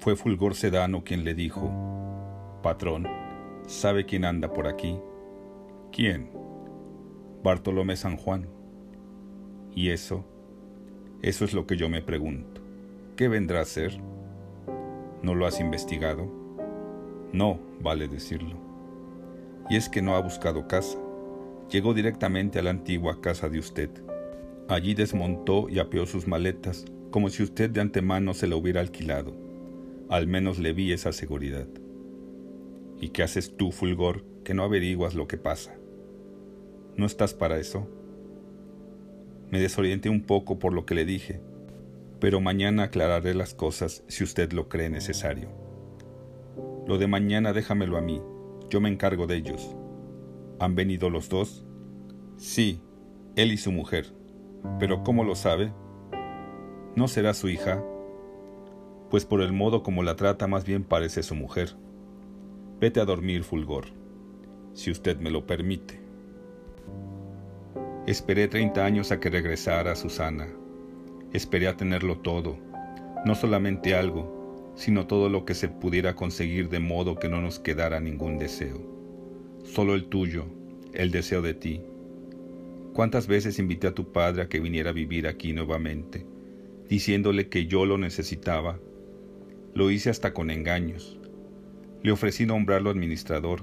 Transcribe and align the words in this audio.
Fue 0.00 0.16
Fulgor 0.16 0.54
Sedano 0.54 1.04
quien 1.04 1.24
le 1.24 1.34
dijo, 1.34 1.70
Patrón, 2.62 3.06
¿sabe 3.66 4.06
quién 4.06 4.24
anda 4.24 4.52
por 4.52 4.66
aquí? 4.66 4.98
¿Quién? 5.92 6.30
Bartolomé 7.42 7.96
San 7.96 8.16
Juan. 8.16 8.48
¿Y 9.74 9.90
eso? 9.90 10.24
Eso 11.22 11.44
es 11.44 11.52
lo 11.52 11.66
que 11.66 11.76
yo 11.76 11.88
me 11.88 12.02
pregunto. 12.02 12.60
¿Qué 13.16 13.28
vendrá 13.28 13.60
a 13.60 13.64
ser? 13.66 14.00
¿No 15.22 15.34
lo 15.34 15.46
has 15.46 15.60
investigado? 15.60 16.26
No, 17.32 17.60
vale 17.80 18.08
decirlo. 18.08 18.56
Y 19.68 19.76
es 19.76 19.88
que 19.88 20.02
no 20.02 20.16
ha 20.16 20.20
buscado 20.20 20.66
casa. 20.66 20.98
Llegó 21.70 21.94
directamente 21.94 22.58
a 22.58 22.62
la 22.62 22.70
antigua 22.70 23.20
casa 23.20 23.48
de 23.48 23.58
usted. 23.58 23.90
Allí 24.68 24.94
desmontó 24.94 25.68
y 25.68 25.78
apeó 25.78 26.06
sus 26.06 26.26
maletas, 26.26 26.84
como 27.10 27.28
si 27.30 27.42
usted 27.42 27.70
de 27.70 27.80
antemano 27.80 28.34
se 28.34 28.46
la 28.46 28.56
hubiera 28.56 28.80
alquilado 28.80 29.50
al 30.10 30.26
menos 30.26 30.58
le 30.58 30.72
vi 30.72 30.92
esa 30.92 31.12
seguridad. 31.12 31.68
¿Y 33.00 33.10
qué 33.10 33.22
haces 33.22 33.56
tú, 33.56 33.70
Fulgor, 33.70 34.24
que 34.42 34.54
no 34.54 34.64
averiguas 34.64 35.14
lo 35.14 35.28
que 35.28 35.38
pasa? 35.38 35.76
¿No 36.96 37.06
estás 37.06 37.32
para 37.32 37.58
eso? 37.60 37.88
Me 39.50 39.60
desorienté 39.60 40.08
un 40.08 40.22
poco 40.22 40.58
por 40.58 40.72
lo 40.72 40.84
que 40.84 40.96
le 40.96 41.04
dije, 41.04 41.40
pero 42.18 42.40
mañana 42.40 42.84
aclararé 42.84 43.34
las 43.34 43.54
cosas 43.54 44.02
si 44.08 44.24
usted 44.24 44.52
lo 44.52 44.68
cree 44.68 44.90
necesario. 44.90 45.48
Lo 46.88 46.98
de 46.98 47.06
mañana 47.06 47.52
déjamelo 47.52 47.96
a 47.96 48.00
mí, 48.00 48.20
yo 48.68 48.80
me 48.80 48.88
encargo 48.88 49.28
de 49.28 49.36
ellos. 49.36 49.76
¿Han 50.60 50.76
venido 50.76 51.10
los 51.10 51.28
dos? 51.28 51.66
Sí, 52.36 52.80
él 53.34 53.50
y 53.52 53.56
su 53.56 53.72
mujer. 53.72 54.14
Pero 54.78 55.02
¿cómo 55.02 55.24
lo 55.24 55.34
sabe? 55.34 55.72
¿No 56.94 57.08
será 57.08 57.34
su 57.34 57.48
hija? 57.48 57.82
pues 59.10 59.26
por 59.26 59.42
el 59.42 59.52
modo 59.52 59.82
como 59.82 60.02
la 60.02 60.16
trata 60.16 60.46
más 60.46 60.64
bien 60.64 60.84
parece 60.84 61.22
su 61.22 61.34
mujer. 61.34 61.74
Vete 62.80 63.00
a 63.00 63.04
dormir, 63.04 63.42
Fulgor, 63.42 63.86
si 64.72 64.90
usted 64.90 65.18
me 65.18 65.30
lo 65.30 65.46
permite. 65.46 66.00
Esperé 68.06 68.48
treinta 68.48 68.84
años 68.84 69.12
a 69.12 69.20
que 69.20 69.28
regresara 69.28 69.96
Susana. 69.96 70.46
Esperé 71.32 71.68
a 71.68 71.76
tenerlo 71.76 72.18
todo, 72.18 72.56
no 73.24 73.34
solamente 73.34 73.94
algo, 73.94 74.72
sino 74.76 75.06
todo 75.06 75.28
lo 75.28 75.44
que 75.44 75.54
se 75.54 75.68
pudiera 75.68 76.14
conseguir 76.14 76.68
de 76.68 76.80
modo 76.80 77.16
que 77.16 77.28
no 77.28 77.42
nos 77.42 77.58
quedara 77.58 78.00
ningún 78.00 78.38
deseo. 78.38 78.99
Solo 79.64 79.94
el 79.94 80.06
tuyo, 80.06 80.46
el 80.92 81.10
deseo 81.10 81.42
de 81.42 81.54
ti. 81.54 81.80
¿Cuántas 82.92 83.26
veces 83.26 83.58
invité 83.58 83.86
a 83.86 83.94
tu 83.94 84.12
padre 84.12 84.42
a 84.42 84.48
que 84.48 84.60
viniera 84.60 84.90
a 84.90 84.94
vivir 84.94 85.26
aquí 85.26 85.52
nuevamente, 85.52 86.26
diciéndole 86.88 87.48
que 87.48 87.66
yo 87.66 87.86
lo 87.86 87.98
necesitaba 87.98 88.78
lo 89.74 89.90
hice 89.90 90.10
hasta 90.10 90.32
con 90.32 90.50
engaños. 90.50 91.18
Le 92.02 92.12
ofrecí 92.12 92.46
nombrarlo 92.46 92.90
administrador, 92.90 93.62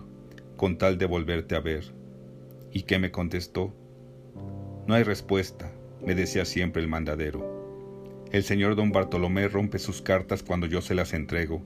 con 0.56 0.78
tal 0.78 0.98
de 0.98 1.06
volverte 1.06 1.56
a 1.56 1.60
ver. 1.60 1.84
¿Y 2.72 2.84
qué 2.84 3.00
me 3.00 3.12
contestó? 3.12 3.74
No 4.88 4.94
hay 4.94 5.04
respuesta, 5.04 5.72
me 6.06 6.16
decía 6.16 6.46
siempre 6.46 6.82
el 6.82 6.88
mandadero. 6.88 8.26
El 8.32 8.44
señor 8.44 8.76
don 8.76 8.92
Bartolomé 8.92 9.48
rompe 9.48 9.80
sus 9.80 10.02
cartas 10.02 10.44
cuando 10.44 10.68
yo 10.68 10.82
se 10.82 10.96
las 10.96 11.14
entrego, 11.14 11.62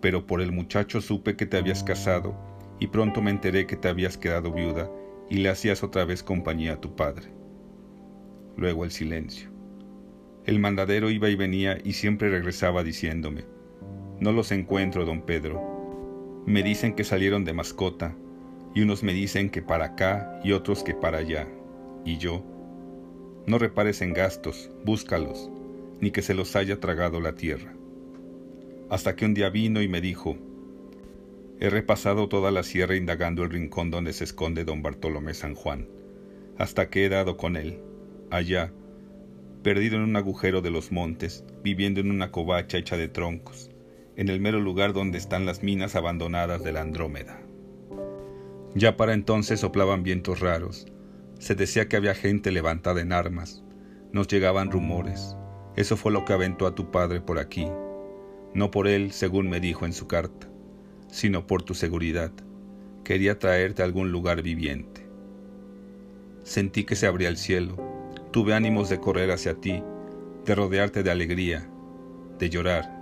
pero 0.00 0.26
por 0.26 0.40
el 0.40 0.52
muchacho 0.52 1.00
supe 1.00 1.36
que 1.36 1.46
te 1.46 1.56
habías 1.56 1.82
casado 1.82 2.34
y 2.78 2.88
pronto 2.88 3.22
me 3.22 3.30
enteré 3.30 3.66
que 3.66 3.76
te 3.76 3.88
habías 3.88 4.18
quedado 4.18 4.52
viuda 4.52 4.90
y 5.28 5.36
le 5.38 5.48
hacías 5.48 5.82
otra 5.82 6.04
vez 6.04 6.22
compañía 6.22 6.74
a 6.74 6.80
tu 6.80 6.94
padre. 6.94 7.28
Luego 8.56 8.84
el 8.84 8.90
silencio. 8.90 9.50
El 10.44 10.58
mandadero 10.58 11.10
iba 11.10 11.28
y 11.28 11.36
venía 11.36 11.78
y 11.82 11.94
siempre 11.94 12.30
regresaba 12.30 12.84
diciéndome, 12.84 13.44
no 14.20 14.32
los 14.32 14.52
encuentro, 14.52 15.04
don 15.04 15.22
Pedro. 15.22 16.42
Me 16.46 16.62
dicen 16.62 16.94
que 16.94 17.04
salieron 17.04 17.44
de 17.44 17.52
mascota, 17.52 18.16
y 18.74 18.82
unos 18.82 19.02
me 19.02 19.12
dicen 19.12 19.50
que 19.50 19.62
para 19.62 19.86
acá 19.86 20.40
y 20.44 20.52
otros 20.52 20.82
que 20.82 20.94
para 20.94 21.18
allá. 21.18 21.48
Y 22.04 22.18
yo, 22.18 22.44
no 23.46 23.58
repares 23.58 24.00
en 24.02 24.12
gastos, 24.12 24.70
búscalos, 24.84 25.50
ni 26.00 26.10
que 26.10 26.22
se 26.22 26.34
los 26.34 26.56
haya 26.56 26.78
tragado 26.78 27.20
la 27.20 27.34
tierra. 27.34 27.74
Hasta 28.88 29.16
que 29.16 29.24
un 29.24 29.34
día 29.34 29.50
vino 29.50 29.82
y 29.82 29.88
me 29.88 30.00
dijo, 30.00 30.36
he 31.58 31.70
repasado 31.70 32.28
toda 32.28 32.50
la 32.50 32.62
sierra 32.62 32.96
indagando 32.96 33.42
el 33.42 33.50
rincón 33.50 33.90
donde 33.90 34.12
se 34.12 34.24
esconde 34.24 34.64
don 34.64 34.82
Bartolomé 34.82 35.34
San 35.34 35.54
Juan, 35.54 35.88
hasta 36.58 36.90
que 36.90 37.04
he 37.04 37.08
dado 37.08 37.36
con 37.36 37.56
él, 37.56 37.80
allá, 38.30 38.72
perdido 39.62 39.96
en 39.96 40.02
un 40.02 40.16
agujero 40.16 40.60
de 40.60 40.70
los 40.70 40.92
montes, 40.92 41.44
viviendo 41.62 42.00
en 42.00 42.10
una 42.10 42.30
covacha 42.30 42.78
hecha 42.78 42.96
de 42.96 43.08
troncos, 43.08 43.70
en 44.16 44.28
el 44.28 44.40
mero 44.40 44.60
lugar 44.60 44.92
donde 44.92 45.18
están 45.18 45.46
las 45.46 45.62
minas 45.62 45.96
abandonadas 45.96 46.62
de 46.62 46.72
la 46.72 46.82
Andrómeda. 46.82 47.40
Ya 48.74 48.96
para 48.96 49.14
entonces 49.14 49.60
soplaban 49.60 50.02
vientos 50.02 50.40
raros, 50.40 50.86
se 51.38 51.54
decía 51.54 51.88
que 51.88 51.96
había 51.96 52.14
gente 52.14 52.50
levantada 52.50 53.00
en 53.00 53.12
armas, 53.12 53.64
nos 54.12 54.28
llegaban 54.28 54.70
rumores, 54.70 55.36
eso 55.76 55.96
fue 55.96 56.12
lo 56.12 56.24
que 56.24 56.32
aventó 56.32 56.66
a 56.66 56.74
tu 56.74 56.90
padre 56.90 57.20
por 57.20 57.38
aquí, 57.38 57.66
no 58.54 58.70
por 58.70 58.88
él, 58.88 59.12
según 59.12 59.48
me 59.48 59.60
dijo 59.60 59.84
en 59.84 59.92
su 59.92 60.06
carta, 60.06 60.48
sino 61.16 61.46
por 61.46 61.62
tu 61.62 61.72
seguridad, 61.72 62.30
quería 63.02 63.38
traerte 63.38 63.80
a 63.80 63.86
algún 63.86 64.12
lugar 64.12 64.42
viviente. 64.42 65.06
Sentí 66.42 66.84
que 66.84 66.94
se 66.94 67.06
abría 67.06 67.30
el 67.30 67.38
cielo, 67.38 67.74
Tuve 68.32 68.52
ánimos 68.52 68.90
de 68.90 69.00
correr 69.00 69.30
hacia 69.30 69.54
ti, 69.54 69.82
de 70.44 70.54
rodearte 70.54 71.02
de 71.02 71.10
alegría, 71.10 71.66
de 72.38 72.50
llorar. 72.50 72.92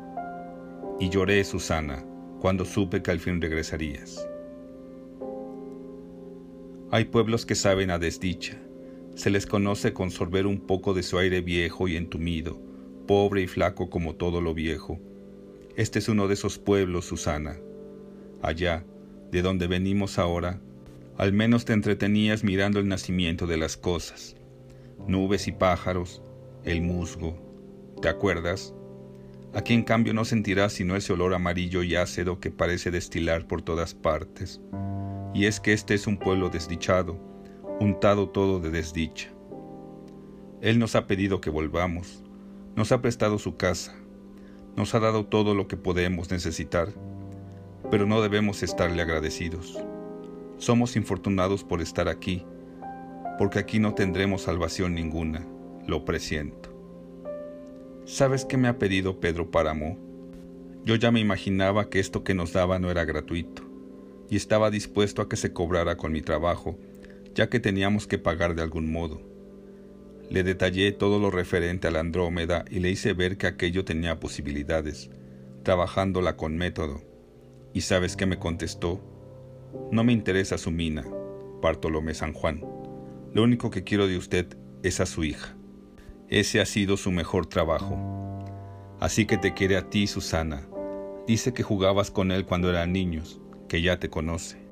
Y 1.00 1.08
lloré, 1.08 1.42
Susana, 1.42 2.04
cuando 2.38 2.64
supe 2.64 3.02
que 3.02 3.10
al 3.10 3.19
fin 3.19 3.41
regresarías. 3.41 4.25
Hay 6.92 7.06
pueblos 7.06 7.44
que 7.44 7.56
saben 7.56 7.91
a 7.91 7.98
desdicha. 7.98 8.56
Se 9.16 9.28
les 9.28 9.44
conoce 9.44 9.92
con 9.92 10.12
sorber 10.12 10.46
un 10.46 10.60
poco 10.60 10.94
de 10.94 11.02
su 11.02 11.19
aire 11.19 11.41
viejo 11.41 11.88
y 11.88 11.96
entumido, 11.96 12.56
pobre 13.08 13.42
y 13.42 13.48
flaco 13.48 13.91
como 13.91 14.14
todo 14.14 14.41
lo 14.41 14.54
viejo. 14.54 15.00
Este 15.75 15.98
es 15.98 16.08
uno 16.08 16.28
de 16.28 16.34
esos 16.34 16.60
pueblos, 16.60 17.06
Susana. 17.06 17.56
Allá, 18.44 18.84
de 19.31 19.41
donde 19.41 19.66
venimos 19.66 20.19
ahora, 20.19 20.60
al 21.16 21.32
menos 21.32 21.65
te 21.65 21.72
entretenías 21.72 22.44
mirando 22.44 22.78
el 22.78 22.87
nacimiento 22.87 23.47
de 23.47 23.56
las 23.56 23.78
cosas, 23.78 24.37
nubes 25.09 25.49
y 25.49 25.53
pájaros, 25.53 26.21
el 26.62 26.82
musgo. 26.82 27.38
¿Te 28.03 28.10
acuerdas? 28.10 28.75
Aquí 29.55 29.72
en 29.72 29.82
cambio 29.82 30.12
no 30.12 30.27
sentirás 30.27 30.75
sino 30.75 30.94
ese 30.94 31.15
olor 31.15 31.32
amarillo 31.32 31.82
y 31.82 31.97
ácido 31.97 32.38
que 32.38 32.50
parece 32.50 32.91
destilar 32.91 33.47
por 33.47 33.62
todas 33.62 33.94
partes. 33.94 34.61
Y 35.32 35.47
es 35.47 35.59
que 35.59 35.72
este 35.72 35.94
es 35.94 36.06
un 36.06 36.19
pueblo 36.19 36.50
desdichado, 36.50 37.19
untado 37.81 38.28
todo 38.28 38.61
de 38.61 38.71
desdicha. 38.71 39.31
Él 40.61 40.78
nos 40.78 40.97
ha 40.97 41.06
pedido 41.06 41.41
que 41.41 41.49
volvamos, 41.49 42.22
nos 42.76 42.93
ha 42.93 43.00
prestado 43.00 43.38
su 43.38 43.56
casa, 43.56 43.94
nos 44.76 44.94
ha 44.94 45.00
dado 45.00 45.25
todo 45.25 45.55
lo 45.55 45.66
que 45.66 45.78
podemos 45.78 46.31
necesitar, 46.31 46.93
pero 47.90 48.06
no 48.06 48.22
debemos 48.22 48.62
estarle 48.62 49.02
agradecidos. 49.02 49.78
Somos 50.58 50.96
infortunados 50.96 51.64
por 51.64 51.80
estar 51.80 52.08
aquí, 52.08 52.44
porque 53.38 53.58
aquí 53.58 53.78
no 53.78 53.94
tendremos 53.94 54.42
salvación 54.42 54.94
ninguna, 54.94 55.46
lo 55.86 56.04
presiento. 56.04 56.70
¿Sabes 58.04 58.44
qué 58.44 58.56
me 58.56 58.68
ha 58.68 58.78
pedido 58.78 59.20
Pedro 59.20 59.50
Páramo? 59.50 59.98
Yo 60.84 60.96
ya 60.96 61.10
me 61.10 61.20
imaginaba 61.20 61.88
que 61.88 62.00
esto 62.00 62.22
que 62.24 62.34
nos 62.34 62.52
daba 62.52 62.78
no 62.78 62.90
era 62.90 63.04
gratuito, 63.04 63.62
y 64.28 64.36
estaba 64.36 64.70
dispuesto 64.70 65.22
a 65.22 65.28
que 65.28 65.36
se 65.36 65.52
cobrara 65.52 65.96
con 65.96 66.12
mi 66.12 66.20
trabajo, 66.20 66.78
ya 67.34 67.48
que 67.48 67.60
teníamos 67.60 68.06
que 68.06 68.18
pagar 68.18 68.54
de 68.54 68.62
algún 68.62 68.92
modo. 68.92 69.20
Le 70.30 70.42
detallé 70.42 70.92
todo 70.92 71.19
lo 71.19 71.30
referente 71.30 71.88
a 71.88 71.90
la 71.90 72.00
Andrómeda 72.00 72.64
y 72.70 72.80
le 72.80 72.90
hice 72.90 73.12
ver 73.12 73.37
que 73.37 73.46
aquello 73.46 73.84
tenía 73.84 74.20
posibilidades, 74.20 75.10
trabajándola 75.62 76.37
con 76.37 76.56
método. 76.56 77.02
¿Y 77.75 77.81
sabes 77.81 78.17
qué 78.17 78.25
me 78.25 78.38
contestó? 78.38 79.00
No 79.91 80.05
me 80.05 80.12
interesa 80.12 80.59
su 80.59 80.71
mina, 80.71 81.05
Bartolomé 81.61 82.15
San 82.15 82.32
Juan. 82.32 82.65
Lo 83.32 83.43
único 83.43 83.69
que 83.71 83.82
quiero 83.82 84.06
de 84.06 84.17
usted 84.17 84.56
es 84.85 85.00
a 85.00 85.06
su 85.06 85.25
hija. 85.25 85.56
Ese 86.29 86.61
ha 86.61 86.67
sido 86.67 86.97
su 86.97 87.11
mejor 87.11 87.47
trabajo. 87.47 87.99
Así 89.00 89.26
que 89.26 89.38
te 89.38 89.55
quiere 89.55 89.76
a 89.76 89.91
ti, 89.91 90.06
Susana. 90.06 90.69
Dice 91.26 91.53
que 91.53 91.65
jugabas 91.65 92.12
con 92.12 92.31
él 92.31 92.47
cuando 92.47 92.71
eran 92.71 92.93
niños, 92.93 93.41
que 93.69 93.82
ya 93.82 93.99
te 93.99 94.09
conoce, 94.09 94.69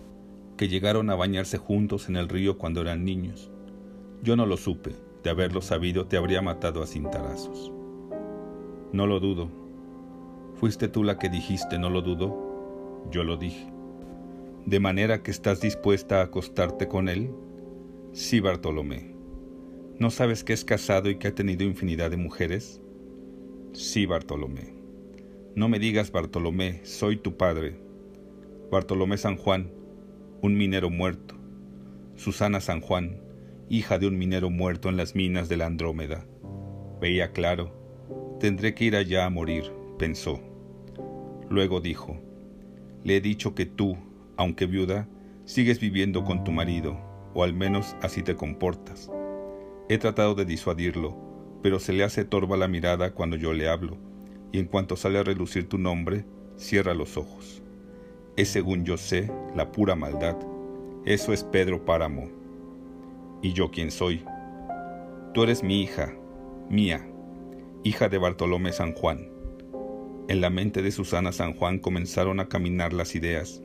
que 0.57 0.69
llegaron 0.69 1.11
a 1.11 1.17
bañarse 1.17 1.59
juntos 1.59 2.09
en 2.09 2.15
el 2.15 2.29
río 2.29 2.57
cuando 2.57 2.83
eran 2.83 3.05
niños. 3.05 3.51
Yo 4.23 4.37
no 4.37 4.47
lo 4.47 4.57
supe, 4.57 4.95
de 5.25 5.31
haberlo 5.31 5.61
sabido 5.61 6.07
te 6.07 6.17
habría 6.17 6.41
matado 6.41 6.85
a 6.85 6.87
cintarazos. 6.87 7.73
No 8.93 9.09
lo 9.09 9.19
dudo. 9.19 9.49
Fuiste 10.55 10.87
tú 10.87 11.03
la 11.03 11.19
que 11.19 11.29
dijiste, 11.29 11.81
no 11.81 11.91
lo 11.91 12.01
dudo. 12.01 12.52
Yo 13.11 13.25
lo 13.25 13.37
dije. 13.37 13.67
De 14.67 14.81
manera 14.81 15.23
que 15.23 15.31
estás 15.31 15.61
dispuesta 15.61 16.21
a 16.21 16.25
acostarte 16.25 16.87
con 16.89 17.09
él 17.09 17.31
Sí, 18.13 18.41
Bartolomé, 18.41 19.15
¿No 19.99 20.11
sabes 20.11 20.45
que 20.45 20.53
es 20.53 20.67
casado 20.67 21.09
y 21.09 21.17
que 21.17 21.29
ha 21.29 21.35
tenido 21.35 21.65
infinidad 21.65 22.11
de 22.11 22.19
mujeres? 22.19 22.83
Sí, 23.73 24.05
Bartolomé. 24.05 24.75
No 25.55 25.71
me 25.71 25.79
digas 25.79 26.13
Bartolomé, 26.13 26.85
soy 26.85 27.17
tu 27.17 27.39
padre. 27.39 27.81
Bartolomé 28.71 29.17
San 29.17 29.37
Juan, 29.37 29.73
un 30.43 30.59
minero 30.59 30.91
muerto. 30.91 31.37
Susana 32.17 32.61
San 32.61 32.83
Juan, 32.83 33.23
hija 33.71 33.99
de 33.99 34.09
un 34.09 34.19
minero 34.19 34.51
muerto 34.51 34.91
en 34.91 34.99
las 34.99 35.15
minas 35.15 35.49
de 35.49 35.57
la 35.57 35.67
Andrómeda. 35.67 36.27
Veía 37.01 37.33
claro, 37.33 37.73
tendré 38.41 38.75
que 38.75 38.85
ir 38.85 38.97
allá 38.97 39.25
a 39.25 39.31
morir, 39.31 39.73
pensó. 39.99 40.41
Luego 41.49 41.81
dijo, 41.81 42.21
le 43.05 43.17
he 43.17 43.21
dicho 43.21 43.55
que 43.55 43.67
tú, 43.67 43.97
aunque 44.37 44.67
viuda, 44.67 45.09
sigues 45.45 45.81
viviendo 45.81 46.25
con 46.25 46.45
tu 46.45 46.53
marido, 46.53 46.99
o 47.35 47.45
al 47.45 47.55
menos 47.55 47.97
así 48.03 48.23
te 48.23 48.37
comportas. 48.37 49.11
He 49.89 49.99
tratado 49.99 50.35
de 50.35 50.45
disuadirlo, 50.45 51.17
pero 51.63 51.79
se 51.79 51.93
le 51.93 52.05
hace 52.05 52.25
torva 52.25 52.57
la 52.57 52.69
mirada 52.69 53.15
cuando 53.15 53.37
yo 53.37 53.53
le 53.53 53.69
hablo, 53.69 53.97
y 54.53 54.59
en 54.59 54.67
cuanto 54.67 54.97
sale 54.97 55.19
a 55.19 55.25
relucir 55.25 55.69
tu 55.69 55.79
nombre, 55.79 56.25
cierra 56.57 56.95
los 56.95 57.17
ojos. 57.17 57.63
Es 58.37 58.49
según 58.49 58.85
yo 58.85 58.97
sé, 58.97 59.31
la 59.55 59.73
pura 59.73 59.95
maldad. 59.95 60.37
Eso 61.05 61.33
es 61.33 61.45
Pedro 61.45 61.85
Páramo. 61.85 62.31
¿Y 63.43 63.53
yo 63.53 63.71
quién 63.71 63.91
soy? 63.91 64.25
Tú 65.35 65.43
eres 65.43 65.63
mi 65.63 65.83
hija, 65.83 66.15
mía, 66.71 67.07
hija 67.83 68.09
de 68.09 68.19
Bartolomé 68.19 68.73
San 68.73 68.93
Juan. 68.95 69.32
En 70.33 70.41
la 70.41 70.49
mente 70.49 70.81
de 70.81 70.91
Susana 70.93 71.31
San 71.31 71.53
Juan 71.53 71.79
comenzaron 71.79 72.41
a 72.41 72.49
caminar 72.49 72.95
las 72.95 73.15
ideas, 73.15 73.61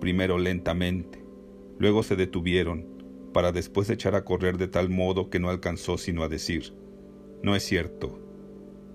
primero 0.00 0.36
lentamente, 0.36 1.24
luego 1.78 2.02
se 2.02 2.16
detuvieron, 2.16 2.88
para 3.32 3.52
después 3.52 3.88
echar 3.88 4.16
a 4.16 4.24
correr 4.24 4.58
de 4.58 4.66
tal 4.66 4.88
modo 4.88 5.30
que 5.30 5.38
no 5.38 5.48
alcanzó 5.48 5.98
sino 5.98 6.24
a 6.24 6.28
decir, 6.28 6.74
no 7.44 7.54
es 7.54 7.62
cierto, 7.62 8.18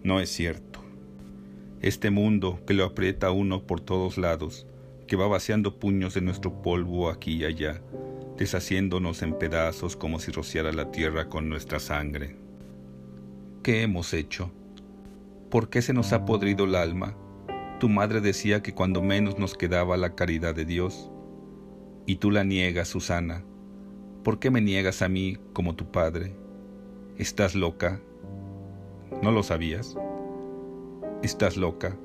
no 0.03 0.19
es 0.19 0.29
cierto. 0.29 0.81
Este 1.79 2.09
mundo 2.09 2.59
que 2.67 2.73
lo 2.73 2.83
aprieta 2.83 3.31
uno 3.31 3.65
por 3.65 3.79
todos 3.79 4.17
lados, 4.17 4.67
que 5.07 5.15
va 5.15 5.27
vaciando 5.27 5.79
puños 5.79 6.13
de 6.13 6.19
nuestro 6.19 6.61
polvo 6.61 7.09
aquí 7.09 7.35
y 7.35 7.45
allá, 7.45 7.81
deshaciéndonos 8.37 9.21
en 9.21 9.39
pedazos 9.39 9.95
como 9.95 10.19
si 10.19 10.33
rociara 10.33 10.73
la 10.73 10.91
tierra 10.91 11.29
con 11.29 11.47
nuestra 11.47 11.79
sangre. 11.79 12.35
¿Qué 13.63 13.83
hemos 13.83 14.13
hecho? 14.13 14.51
¿Por 15.49 15.69
qué 15.69 15.81
se 15.81 15.93
nos 15.93 16.11
ha 16.11 16.25
podrido 16.25 16.65
el 16.65 16.75
alma? 16.75 17.15
Tu 17.79 17.87
madre 17.87 18.19
decía 18.19 18.61
que 18.61 18.73
cuando 18.73 19.01
menos 19.01 19.39
nos 19.39 19.55
quedaba 19.55 19.95
la 19.95 20.13
caridad 20.13 20.53
de 20.53 20.65
Dios. 20.65 21.09
Y 22.05 22.17
tú 22.17 22.31
la 22.31 22.43
niegas, 22.43 22.89
Susana. 22.89 23.45
¿Por 24.23 24.39
qué 24.39 24.51
me 24.51 24.59
niegas 24.59 25.01
a 25.01 25.07
mí 25.07 25.37
como 25.53 25.75
tu 25.75 25.89
padre? 25.89 26.35
¿Estás 27.17 27.55
loca? 27.55 28.01
¿No 29.23 29.31
lo 29.31 29.41
sabías? 29.41 29.95
¿Estás 31.23 31.55
loca? 31.55 31.95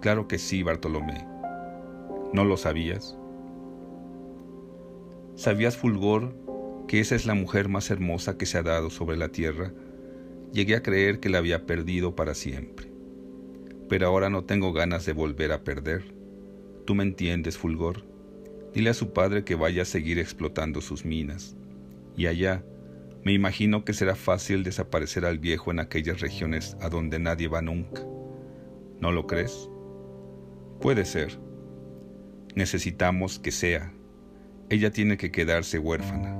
Claro 0.00 0.28
que 0.28 0.38
sí, 0.38 0.62
Bartolomé. 0.62 1.26
¿No 2.32 2.44
lo 2.44 2.56
sabías? 2.56 3.18
¿Sabías, 5.34 5.76
Fulgor, 5.76 6.36
que 6.86 7.00
esa 7.00 7.16
es 7.16 7.26
la 7.26 7.34
mujer 7.34 7.68
más 7.68 7.90
hermosa 7.90 8.38
que 8.38 8.46
se 8.46 8.58
ha 8.58 8.62
dado 8.62 8.90
sobre 8.90 9.16
la 9.16 9.30
tierra? 9.30 9.72
Llegué 10.52 10.76
a 10.76 10.82
creer 10.82 11.20
que 11.20 11.28
la 11.28 11.38
había 11.38 11.66
perdido 11.66 12.16
para 12.16 12.34
siempre. 12.34 12.90
Pero 13.88 14.06
ahora 14.06 14.30
no 14.30 14.44
tengo 14.44 14.72
ganas 14.72 15.04
de 15.04 15.12
volver 15.12 15.52
a 15.52 15.62
perder. 15.62 16.04
Tú 16.86 16.94
me 16.94 17.04
entiendes, 17.04 17.58
Fulgor. 17.58 18.04
Dile 18.72 18.90
a 18.90 18.94
su 18.94 19.12
padre 19.12 19.44
que 19.44 19.54
vaya 19.54 19.82
a 19.82 19.86
seguir 19.86 20.18
explotando 20.18 20.80
sus 20.80 21.04
minas. 21.04 21.56
Y 22.16 22.26
allá, 22.26 22.64
me 23.24 23.32
imagino 23.32 23.84
que 23.84 23.92
será 23.92 24.14
fácil 24.14 24.62
desaparecer 24.62 25.24
al 25.24 25.38
viejo 25.38 25.70
en 25.70 25.80
aquellas 25.80 26.20
regiones 26.20 26.76
a 26.80 26.88
donde 26.88 27.18
nadie 27.18 27.48
va 27.48 27.60
nunca. 27.60 28.02
¿No 29.00 29.12
lo 29.12 29.26
crees? 29.26 29.68
Puede 30.80 31.04
ser. 31.04 31.38
Necesitamos 32.54 33.38
que 33.38 33.50
sea. 33.50 33.92
Ella 34.70 34.90
tiene 34.90 35.16
que 35.16 35.30
quedarse 35.30 35.78
huérfana. 35.78 36.36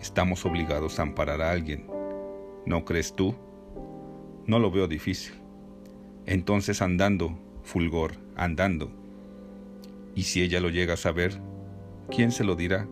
Estamos 0.00 0.44
obligados 0.44 0.98
a 0.98 1.02
amparar 1.02 1.40
a 1.40 1.50
alguien. 1.50 1.95
¿No 2.66 2.84
crees 2.84 3.14
tú? 3.14 3.34
No 4.46 4.58
lo 4.58 4.70
veo 4.70 4.86
difícil. 4.86 5.34
Entonces 6.26 6.82
andando, 6.82 7.38
Fulgor, 7.62 8.12
andando. 8.36 8.90
¿Y 10.14 10.22
si 10.22 10.42
ella 10.42 10.60
lo 10.60 10.68
llega 10.68 10.94
a 10.94 10.98
saber? 10.98 11.40
¿quién 12.10 12.32
se 12.32 12.44
lo 12.44 12.56
dirá? 12.56 12.88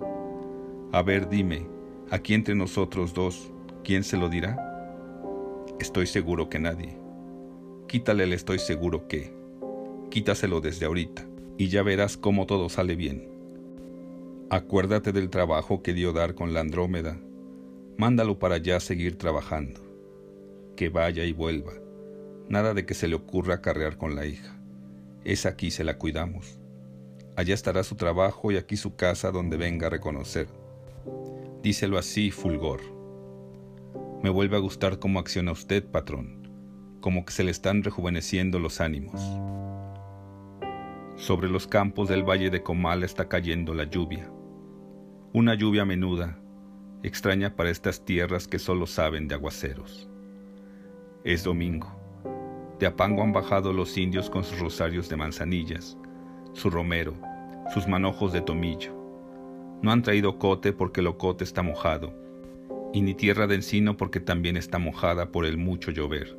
A 0.93 1.03
ver, 1.03 1.29
dime, 1.29 1.67
aquí 2.11 2.35
entre 2.35 2.55
nosotros 2.55 3.15
dos, 3.15 3.53
¿quién 3.83 4.05
se 4.05 4.17
lo 4.17 4.29
dirá? 4.29 4.57
Estoy 5.81 6.07
seguro 6.07 6.49
que 6.49 6.59
nadie. 6.59 6.97
Quítale 7.89 8.25
el 8.25 8.33
estoy 8.33 8.59
seguro 8.59 9.09
que. 9.09 9.33
Quítaselo 10.11 10.61
desde 10.61 10.87
ahorita, 10.87 11.27
y 11.59 11.69
ya 11.69 11.83
verás 11.83 12.17
cómo 12.17 12.47
todo 12.47 12.69
sale 12.69 12.95
bien. 12.95 13.29
Acuérdate 14.51 15.13
del 15.13 15.31
trabajo 15.31 15.83
que 15.83 15.95
dio 15.95 16.13
dar 16.13 16.35
con 16.35 16.55
la 16.55 16.61
Andrómeda. 16.61 17.19
Mándalo 17.97 18.39
para 18.39 18.57
allá 18.57 18.81
seguir 18.81 19.19
trabajando. 19.19 19.81
Que 20.77 20.89
vaya 20.89 21.25
y 21.25 21.33
vuelva. 21.33 21.75
Nada 22.49 22.75
de 22.75 22.85
que 22.85 22.95
se 22.95 23.07
le 23.07 23.15
ocurra 23.15 23.61
carrear 23.61 23.97
con 23.97 24.17
la 24.17 24.27
hija. 24.27 24.59
Es 25.25 25.47
aquí 25.47 25.71
se 25.71 25.85
la 25.85 25.97
cuidamos. 25.97 26.59
Allá 27.37 27.55
estará 27.55 27.85
su 27.85 27.95
trabajo 27.95 28.53
y 28.53 28.57
aquí 28.57 28.77
su 28.77 28.97
casa 28.97 29.31
donde 29.31 29.57
venga 29.57 29.87
a 29.87 29.91
reconocer. 29.91 30.49
Díselo 31.63 31.97
así, 31.97 32.31
Fulgor. 32.31 32.81
Me 34.23 34.31
vuelve 34.31 34.57
a 34.57 34.61
gustar 34.61 34.99
cómo 34.99 35.19
acciona 35.19 35.53
usted, 35.53 35.85
patrón, 35.85 36.49
como 37.01 37.25
que 37.25 37.33
se 37.33 37.45
le 37.45 37.51
están 37.51 37.83
rejuveneciendo 37.83 38.59
los 38.59 38.81
ánimos. 38.81 39.21
Sobre 41.17 41.49
los 41.49 41.67
campos 41.67 42.09
del 42.09 42.23
valle 42.23 42.51
de 42.51 42.63
Comal 42.63 43.05
está 43.05 43.29
cayendo 43.29 43.73
la 43.73 43.85
lluvia. 43.85 44.31
Una 45.33 45.55
lluvia 45.55 45.85
menuda, 45.85 46.39
extraña 47.07 47.55
para 47.55 47.71
estas 47.71 48.05
tierras 48.05 48.49
que 48.49 48.59
solo 48.59 48.87
saben 48.87 49.29
de 49.29 49.37
aguaceros. 49.37 50.09
Es 51.23 51.45
domingo. 51.45 51.95
De 52.81 52.87
Apango 52.87 53.23
han 53.23 53.33
bajado 53.33 53.73
los 53.73 53.97
indios 53.97 54.29
con 54.29 54.43
sus 54.43 54.59
rosarios 54.59 55.09
de 55.09 55.17
manzanillas 55.17 55.97
su 56.55 56.71
romero, 56.71 57.15
sus 57.73 57.87
manojos 57.87 58.33
de 58.33 58.41
tomillo. 58.41 58.93
No 59.83 59.91
han 59.91 60.03
traído 60.03 60.39
cote 60.39 60.73
porque 60.73 61.01
el 61.01 61.09
ocote 61.09 61.45
está 61.45 61.63
mojado, 61.63 62.15
y 62.93 63.03
ni 63.03 63.15
tierra 63.15 63.47
de 63.47 63.57
encino 63.57 63.97
porque 63.97 64.21
también 64.21 64.57
está 64.57 64.79
mojada 64.79 65.31
por 65.31 65.45
el 65.45 65.59
mucho 65.59 65.91
llover. 65.91 66.37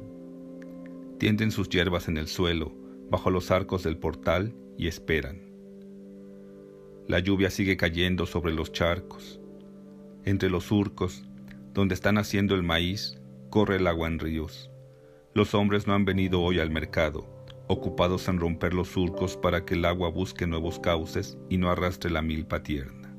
Tienden 1.19 1.51
sus 1.51 1.69
hierbas 1.69 2.07
en 2.07 2.17
el 2.17 2.27
suelo, 2.27 2.73
bajo 3.09 3.29
los 3.29 3.51
arcos 3.51 3.83
del 3.83 3.97
portal, 3.97 4.55
y 4.77 4.87
esperan. 4.87 5.41
La 7.07 7.19
lluvia 7.19 7.49
sigue 7.49 7.77
cayendo 7.77 8.25
sobre 8.25 8.53
los 8.53 8.71
charcos. 8.71 9.39
Entre 10.25 10.49
los 10.49 10.63
surcos, 10.63 11.23
donde 11.75 11.93
están 11.93 12.17
haciendo 12.17 12.55
el 12.55 12.63
maíz, 12.63 13.21
corre 13.51 13.75
el 13.75 13.85
agua 13.85 14.07
en 14.07 14.17
ríos. 14.17 14.71
Los 15.35 15.53
hombres 15.53 15.85
no 15.85 15.93
han 15.93 16.03
venido 16.03 16.41
hoy 16.41 16.59
al 16.59 16.71
mercado, 16.71 17.27
ocupados 17.67 18.27
en 18.27 18.39
romper 18.39 18.73
los 18.73 18.87
surcos 18.87 19.37
para 19.37 19.65
que 19.65 19.75
el 19.75 19.85
agua 19.85 20.09
busque 20.09 20.47
nuevos 20.47 20.79
cauces 20.79 21.37
y 21.47 21.57
no 21.57 21.69
arrastre 21.69 22.09
la 22.09 22.23
milpa 22.23 22.63
tierna. 22.63 23.15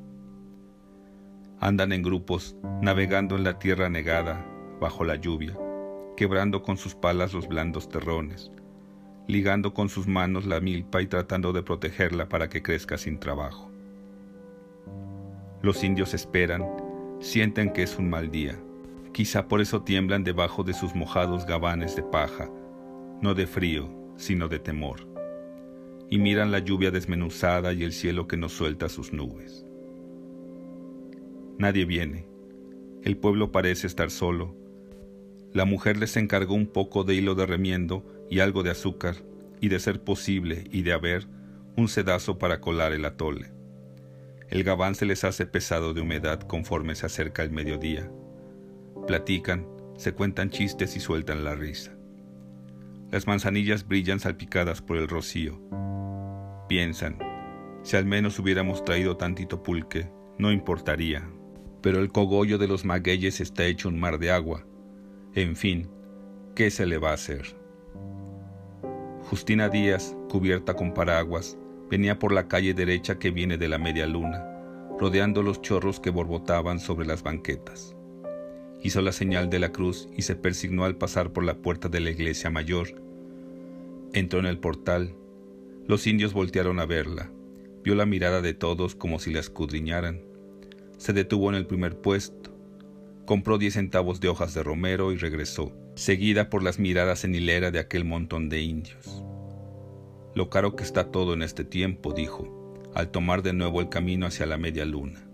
Andan 1.60 1.92
en 1.92 2.02
grupos, 2.02 2.56
navegando 2.82 3.36
en 3.36 3.44
la 3.44 3.60
tierra 3.60 3.88
negada, 3.88 4.44
bajo 4.80 5.04
la 5.04 5.14
lluvia, 5.14 5.56
quebrando 6.16 6.62
con 6.62 6.76
sus 6.76 6.96
palas 6.96 7.32
los 7.32 7.46
blandos 7.46 7.88
terrones, 7.88 8.50
ligando 9.28 9.74
con 9.74 9.88
sus 9.88 10.08
manos 10.08 10.44
la 10.44 10.60
milpa 10.60 11.02
y 11.02 11.06
tratando 11.06 11.52
de 11.52 11.62
protegerla 11.62 12.28
para 12.28 12.48
que 12.48 12.62
crezca 12.62 12.98
sin 12.98 13.20
trabajo. 13.20 13.70
Los 15.62 15.84
indios 15.84 16.12
esperan, 16.12 16.64
sienten 17.20 17.72
que 17.72 17.82
es 17.82 17.98
un 17.98 18.10
mal 18.10 18.30
día, 18.30 18.58
quizá 19.12 19.48
por 19.48 19.60
eso 19.60 19.82
tiemblan 19.82 20.24
debajo 20.24 20.62
de 20.62 20.74
sus 20.74 20.94
mojados 20.94 21.46
gabanes 21.46 21.96
de 21.96 22.02
paja, 22.02 22.50
no 23.22 23.34
de 23.34 23.46
frío, 23.46 23.88
sino 24.16 24.48
de 24.48 24.58
temor, 24.58 25.08
y 26.10 26.18
miran 26.18 26.52
la 26.52 26.58
lluvia 26.58 26.90
desmenuzada 26.90 27.72
y 27.72 27.82
el 27.82 27.92
cielo 27.92 28.26
que 28.26 28.36
nos 28.36 28.52
suelta 28.52 28.88
sus 28.88 29.12
nubes. 29.12 29.64
Nadie 31.58 31.84
viene, 31.84 32.26
el 33.02 33.16
pueblo 33.16 33.52
parece 33.52 33.86
estar 33.86 34.10
solo. 34.10 34.54
La 35.52 35.64
mujer 35.64 35.96
les 35.96 36.16
encargó 36.16 36.54
un 36.54 36.66
poco 36.66 37.04
de 37.04 37.14
hilo 37.14 37.34
de 37.34 37.46
remiendo 37.46 38.04
y 38.28 38.40
algo 38.40 38.62
de 38.62 38.70
azúcar, 38.70 39.16
y 39.60 39.68
de 39.68 39.78
ser 39.78 40.02
posible 40.02 40.64
y 40.70 40.82
de 40.82 40.92
haber, 40.92 41.26
un 41.76 41.88
sedazo 41.88 42.38
para 42.38 42.60
colar 42.60 42.92
el 42.92 43.04
atole. 43.04 43.55
El 44.48 44.62
gabán 44.62 44.94
se 44.94 45.06
les 45.06 45.24
hace 45.24 45.46
pesado 45.46 45.92
de 45.92 46.00
humedad 46.00 46.40
conforme 46.40 46.94
se 46.94 47.06
acerca 47.06 47.42
el 47.42 47.50
mediodía. 47.50 48.10
Platican, 49.06 49.66
se 49.96 50.12
cuentan 50.12 50.50
chistes 50.50 50.96
y 50.96 51.00
sueltan 51.00 51.44
la 51.44 51.54
risa. 51.54 51.96
Las 53.10 53.26
manzanillas 53.26 53.86
brillan 53.86 54.20
salpicadas 54.20 54.82
por 54.82 54.96
el 54.96 55.08
rocío. 55.08 55.60
Piensan, 56.68 57.18
si 57.82 57.96
al 57.96 58.04
menos 58.04 58.38
hubiéramos 58.38 58.84
traído 58.84 59.16
tantito 59.16 59.62
pulque, 59.62 60.10
no 60.38 60.52
importaría. 60.52 61.28
pero 61.86 62.00
el 62.00 62.10
cogollo 62.10 62.58
de 62.58 62.66
los 62.66 62.84
magueyes 62.84 63.40
está 63.40 63.64
hecho 63.64 63.88
un 63.88 64.00
mar 64.00 64.18
de 64.18 64.32
agua. 64.32 64.66
En 65.34 65.54
fin, 65.54 65.88
¿qué 66.56 66.68
se 66.70 66.84
le 66.84 66.98
va 66.98 67.10
a 67.10 67.14
hacer? 67.14 67.56
Justina 69.22 69.68
Díaz, 69.68 70.16
cubierta 70.28 70.74
con 70.74 70.92
paraguas, 70.92 71.56
venía 71.90 72.18
por 72.18 72.32
la 72.32 72.48
calle 72.48 72.74
derecha 72.74 73.18
que 73.18 73.30
viene 73.30 73.58
de 73.58 73.68
la 73.68 73.78
media 73.78 74.06
luna, 74.06 74.44
rodeando 74.98 75.42
los 75.42 75.62
chorros 75.62 76.00
que 76.00 76.10
borbotaban 76.10 76.80
sobre 76.80 77.06
las 77.06 77.22
banquetas. 77.22 77.94
Hizo 78.82 79.00
la 79.02 79.12
señal 79.12 79.50
de 79.50 79.58
la 79.58 79.72
cruz 79.72 80.08
y 80.16 80.22
se 80.22 80.36
persignó 80.36 80.84
al 80.84 80.96
pasar 80.96 81.32
por 81.32 81.44
la 81.44 81.58
puerta 81.58 81.88
de 81.88 82.00
la 82.00 82.10
iglesia 82.10 82.50
mayor. 82.50 83.02
Entró 84.12 84.38
en 84.38 84.46
el 84.46 84.58
portal. 84.58 85.14
Los 85.86 86.06
indios 86.06 86.32
voltearon 86.32 86.78
a 86.80 86.86
verla. 86.86 87.30
Vio 87.82 87.94
la 87.94 88.06
mirada 88.06 88.42
de 88.42 88.54
todos 88.54 88.94
como 88.94 89.18
si 89.18 89.32
la 89.32 89.40
escudriñaran. 89.40 90.20
Se 90.98 91.12
detuvo 91.12 91.48
en 91.48 91.56
el 91.56 91.66
primer 91.66 92.00
puesto. 92.00 92.50
Compró 93.24 93.58
diez 93.58 93.74
centavos 93.74 94.20
de 94.20 94.28
hojas 94.28 94.54
de 94.54 94.62
romero 94.62 95.12
y 95.12 95.16
regresó, 95.16 95.72
seguida 95.94 96.48
por 96.48 96.62
las 96.62 96.78
miradas 96.78 97.24
en 97.24 97.34
hilera 97.34 97.70
de 97.70 97.80
aquel 97.80 98.04
montón 98.04 98.48
de 98.48 98.62
indios. 98.62 99.24
Lo 100.36 100.50
caro 100.50 100.76
que 100.76 100.84
está 100.84 101.10
todo 101.10 101.32
en 101.32 101.40
este 101.40 101.64
tiempo, 101.64 102.12
dijo, 102.12 102.74
al 102.94 103.10
tomar 103.10 103.42
de 103.42 103.54
nuevo 103.54 103.80
el 103.80 103.88
camino 103.88 104.26
hacia 104.26 104.44
la 104.44 104.58
media 104.58 104.84
luna. 104.84 105.26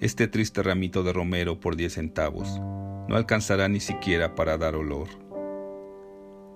Este 0.00 0.28
triste 0.28 0.62
ramito 0.62 1.02
de 1.02 1.14
romero 1.14 1.60
por 1.60 1.76
diez 1.76 1.94
centavos 1.94 2.60
no 3.08 3.16
alcanzará 3.16 3.68
ni 3.70 3.80
siquiera 3.80 4.34
para 4.34 4.58
dar 4.58 4.74
olor. 4.74 5.08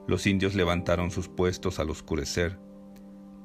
Los 0.06 0.26
indios 0.26 0.54
levantaron 0.54 1.10
sus 1.10 1.28
puestos 1.28 1.78
al 1.78 1.88
oscurecer, 1.88 2.58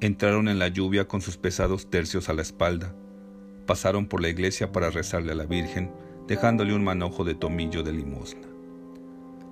entraron 0.02 0.50
en 0.50 0.60
la 0.60 0.68
lluvia 0.68 1.08
con 1.08 1.22
sus 1.22 1.38
pesados 1.38 1.90
tercios 1.90 2.28
a 2.28 2.34
la 2.34 2.42
espalda, 2.42 2.94
pasaron 3.66 4.08
por 4.08 4.22
la 4.22 4.28
iglesia 4.28 4.74
para 4.74 4.90
rezarle 4.90 5.32
a 5.32 5.36
la 5.36 5.46
Virgen, 5.46 5.90
dejándole 6.28 6.76
un 6.76 6.84
manojo 6.84 7.24
de 7.24 7.36
tomillo 7.36 7.82
de 7.82 7.94
limosna. 7.94 8.50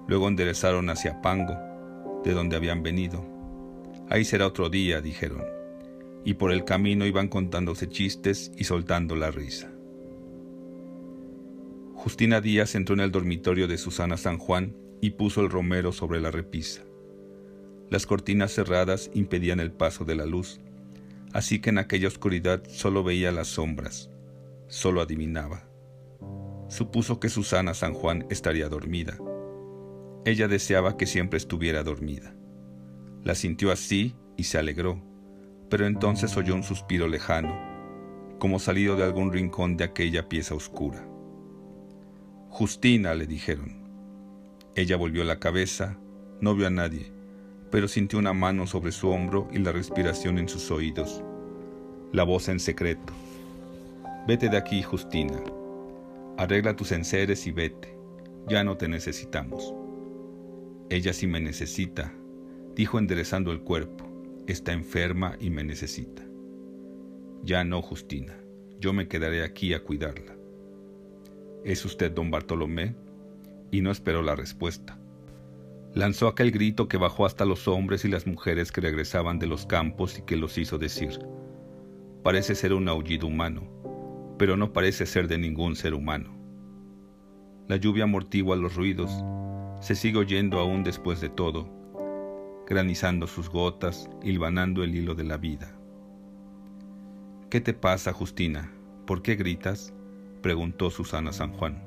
Luego 0.10 0.28
enderezaron 0.28 0.90
hacia 0.90 1.22
Pango, 1.22 1.56
de 2.26 2.34
donde 2.34 2.58
habían 2.58 2.84
venido. 2.84 3.33
Ahí 4.10 4.26
será 4.26 4.48
otro 4.48 4.70
día, 4.70 5.02
dijeron, 5.02 5.44
y 6.26 6.36
por 6.36 6.52
el 6.52 6.66
camino 6.66 7.06
iban 7.06 7.28
contándose 7.28 7.88
chistes 7.90 8.52
y 8.58 8.66
soltando 8.66 9.16
la 9.16 9.32
risa. 9.32 9.72
Justina 11.96 12.42
Díaz 12.42 12.76
entró 12.76 12.96
en 12.96 13.02
el 13.02 13.12
dormitorio 13.12 13.68
de 13.68 13.78
Susana 13.78 14.18
San 14.18 14.38
Juan 14.38 14.76
y 15.02 15.12
puso 15.12 15.42
el 15.42 15.50
romero 15.50 15.92
sobre 15.92 16.20
la 16.20 16.32
repisa. 16.32 16.84
Las 17.90 18.06
cortinas 18.06 18.52
cerradas 18.54 19.10
impedían 19.14 19.60
el 19.60 19.72
paso 19.72 20.04
de 20.04 20.16
la 20.16 20.26
luz, 20.26 20.60
así 21.32 21.60
que 21.60 21.70
en 21.70 21.78
aquella 21.78 22.08
oscuridad 22.08 22.64
solo 22.68 23.04
veía 23.04 23.32
las 23.32 23.48
sombras, 23.48 24.10
solo 24.68 25.02
adivinaba. 25.02 25.68
Supuso 26.68 27.20
que 27.20 27.30
Susana 27.30 27.74
San 27.74 27.94
Juan 27.94 28.26
estaría 28.30 28.68
dormida. 28.68 29.18
Ella 30.26 30.48
deseaba 30.48 30.98
que 30.98 31.06
siempre 31.06 31.38
estuviera 31.38 31.84
dormida. 31.84 32.36
La 33.24 33.36
sintió 33.36 33.72
así 33.72 34.16
y 34.36 34.44
se 34.44 34.58
alegró, 34.58 35.02
pero 35.70 35.88
entonces 35.88 36.36
oyó 36.36 36.54
un 36.56 36.64
suspiro 36.64 37.08
lejano, 37.08 37.58
como 38.38 38.60
salido 38.60 38.98
de 38.98 39.04
algún 39.04 39.32
rincón 39.32 39.78
de 39.78 39.86
aquella 39.86 40.28
pieza 40.28 40.56
oscura. 40.56 41.08
Justina, 42.50 43.16
le 43.16 43.26
dijeron. 43.26 43.82
Ella 44.76 44.98
volvió 44.98 45.24
la 45.24 45.40
cabeza, 45.40 45.98
no 46.42 46.54
vio 46.54 46.68
a 46.68 46.70
nadie, 46.70 47.12
pero 47.72 47.88
sintió 47.88 48.20
una 48.20 48.34
mano 48.34 48.68
sobre 48.68 48.92
su 48.92 49.10
hombro 49.10 49.48
y 49.54 49.60
la 49.60 49.72
respiración 49.72 50.38
en 50.38 50.50
sus 50.50 50.70
oídos. 50.70 51.24
La 52.12 52.24
voz 52.24 52.50
en 52.50 52.60
secreto. 52.60 53.14
Vete 54.28 54.50
de 54.50 54.58
aquí, 54.58 54.84
Justina. 54.84 55.42
Arregla 56.38 56.76
tus 56.76 56.92
enseres 56.92 57.48
y 57.48 57.52
vete. 57.52 57.98
Ya 58.48 58.64
no 58.64 58.78
te 58.78 58.88
necesitamos. 58.88 59.74
Ella 60.90 61.14
sí 61.14 61.26
me 61.26 61.40
necesita, 61.40 62.14
dijo 62.76 63.00
enderezando 63.00 63.52
el 63.52 63.62
cuerpo. 63.62 64.06
Está 64.48 64.74
enferma 64.74 65.38
y 65.40 65.50
me 65.50 65.64
necesita. 65.64 66.24
Ya 67.44 67.64
no, 67.64 67.82
Justina. 67.82 68.38
Yo 68.80 68.94
me 68.94 69.08
quedaré 69.08 69.44
aquí 69.44 69.74
a 69.74 69.84
cuidarla. 69.84 70.36
¿Es 71.64 71.86
usted 71.86 72.12
don 72.12 72.30
Bartolomé? 72.32 72.96
Y 73.72 73.82
no 73.82 73.92
esperó 73.92 74.22
la 74.22 74.36
respuesta. 74.36 75.00
Lanzó 75.94 76.28
aquel 76.28 76.52
grito 76.52 76.88
que 76.88 76.98
bajó 76.98 77.26
hasta 77.26 77.46
los 77.46 77.68
hombres 77.68 78.04
y 78.04 78.10
las 78.10 78.26
mujeres 78.26 78.72
que 78.72 78.82
regresaban 78.82 79.40
de 79.40 79.48
los 79.48 79.66
campos 79.66 80.18
y 80.18 80.24
que 80.24 80.36
los 80.36 80.58
hizo 80.58 80.80
decir, 80.80 81.20
parece 82.24 82.56
ser 82.56 82.74
un 82.74 82.90
aullido 82.90 83.28
humano, 83.28 84.36
pero 84.40 84.58
no 84.58 84.74
parece 84.74 85.06
ser 85.06 85.28
de 85.28 85.38
ningún 85.38 85.76
ser 85.76 85.94
humano. 85.94 86.36
La 87.68 87.76
lluvia 87.76 88.06
amortigua 88.06 88.56
los 88.56 88.76
ruidos, 88.76 89.12
se 89.82 89.94
sigue 89.94 90.18
oyendo 90.18 90.60
aún 90.60 90.84
después 90.84 91.22
de 91.22 91.30
todo, 91.30 91.70
granizando 92.68 93.28
sus 93.28 93.50
gotas, 93.50 94.10
hilvanando 94.24 94.84
el 94.84 94.96
hilo 94.96 95.16
de 95.16 95.24
la 95.24 95.38
vida. 95.38 95.76
¿Qué 97.50 97.62
te 97.62 97.74
pasa, 97.74 98.14
Justina? 98.14 98.72
¿Por 99.06 99.22
qué 99.22 99.36
gritas? 99.36 99.94
preguntó 100.42 100.90
Susana 100.90 101.32
San 101.32 101.54
Juan. 101.54 101.84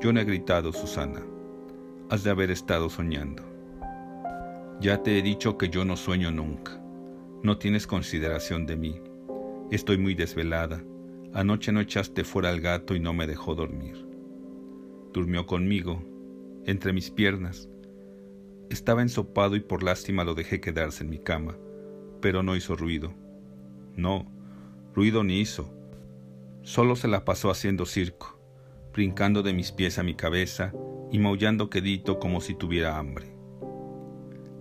Yo 0.00 0.12
no 0.12 0.20
he 0.20 0.24
gritado, 0.24 0.72
Susana. 0.72 1.22
Has 2.10 2.24
de 2.24 2.30
haber 2.30 2.50
estado 2.50 2.88
soñando. 2.90 3.42
Ya 4.80 5.02
te 5.02 5.18
he 5.18 5.22
dicho 5.22 5.56
que 5.56 5.68
yo 5.68 5.84
no 5.84 5.96
sueño 5.96 6.30
nunca. 6.30 6.82
No 7.42 7.58
tienes 7.58 7.86
consideración 7.86 8.66
de 8.66 8.76
mí. 8.76 9.00
Estoy 9.70 9.98
muy 9.98 10.14
desvelada. 10.14 10.82
Anoche 11.34 11.72
no 11.72 11.80
echaste 11.80 12.24
fuera 12.24 12.50
al 12.50 12.60
gato 12.60 12.94
y 12.94 13.00
no 13.00 13.12
me 13.12 13.26
dejó 13.26 13.54
dormir. 13.54 14.06
Durmió 15.12 15.46
conmigo, 15.46 16.02
entre 16.66 16.92
mis 16.92 17.10
piernas. 17.10 17.68
Estaba 18.72 19.02
ensopado 19.02 19.54
y 19.54 19.60
por 19.60 19.82
lástima 19.82 20.24
lo 20.24 20.34
dejé 20.34 20.62
quedarse 20.62 21.04
en 21.04 21.10
mi 21.10 21.18
cama, 21.18 21.58
pero 22.22 22.42
no 22.42 22.56
hizo 22.56 22.74
ruido. 22.74 23.12
No, 23.96 24.26
ruido 24.94 25.24
ni 25.24 25.40
hizo 25.40 25.70
Solo 26.62 26.96
se 26.96 27.06
la 27.06 27.26
pasó 27.26 27.50
haciendo 27.50 27.84
circo, 27.84 28.40
brincando 28.94 29.42
de 29.42 29.52
mis 29.52 29.72
pies 29.72 29.98
a 29.98 30.02
mi 30.02 30.14
cabeza 30.14 30.72
y 31.10 31.18
maullando 31.18 31.68
quedito 31.68 32.18
como 32.18 32.40
si 32.40 32.54
tuviera 32.54 32.96
hambre. 32.96 33.36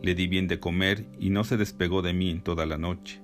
Le 0.01 0.13
di 0.13 0.27
bien 0.27 0.50
de 0.50 0.60
comer 0.60 1.06
y 1.18 1.30
no 1.30 1.46
se 1.46 1.56
despegó 1.56 2.01
de 2.01 2.13
mí 2.13 2.32
en 2.32 2.41
toda 2.41 2.65
la 2.65 2.77
noche. 2.77 3.22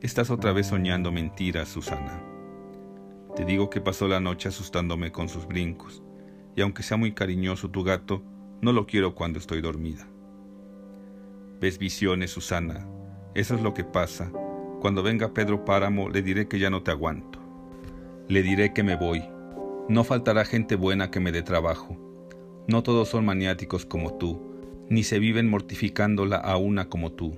Estás 0.00 0.30
otra 0.30 0.52
vez 0.52 0.68
soñando 0.68 1.10
mentiras, 1.10 1.70
Susana. 1.70 2.22
Te 3.34 3.44
digo 3.44 3.68
que 3.68 3.80
pasó 3.80 4.06
la 4.06 4.20
noche 4.20 4.48
asustándome 4.48 5.10
con 5.10 5.28
sus 5.28 5.48
brincos, 5.48 6.04
y 6.54 6.60
aunque 6.60 6.84
sea 6.84 6.96
muy 6.98 7.14
cariñoso 7.14 7.68
tu 7.70 7.82
gato, 7.82 8.22
no 8.60 8.72
lo 8.72 8.86
quiero 8.86 9.16
cuando 9.16 9.40
estoy 9.40 9.60
dormida. 9.60 10.09
¿Ves 11.60 11.78
visiones, 11.78 12.30
Susana? 12.30 12.88
Eso 13.34 13.54
es 13.54 13.60
lo 13.60 13.74
que 13.74 13.84
pasa. 13.84 14.32
Cuando 14.80 15.02
venga 15.02 15.34
Pedro 15.34 15.66
Páramo 15.66 16.08
le 16.08 16.22
diré 16.22 16.48
que 16.48 16.58
ya 16.58 16.70
no 16.70 16.82
te 16.82 16.90
aguanto. 16.90 17.38
Le 18.28 18.42
diré 18.42 18.72
que 18.72 18.82
me 18.82 18.96
voy. 18.96 19.22
No 19.86 20.02
faltará 20.02 20.46
gente 20.46 20.74
buena 20.74 21.10
que 21.10 21.20
me 21.20 21.32
dé 21.32 21.42
trabajo. 21.42 21.98
No 22.66 22.82
todos 22.82 23.10
son 23.10 23.26
maniáticos 23.26 23.84
como 23.84 24.14
tú, 24.14 24.40
ni 24.88 25.02
se 25.02 25.18
viven 25.18 25.50
mortificándola 25.50 26.36
a 26.36 26.56
una 26.56 26.88
como 26.88 27.12
tú. 27.12 27.36